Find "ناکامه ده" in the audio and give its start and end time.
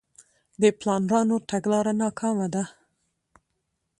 2.01-2.63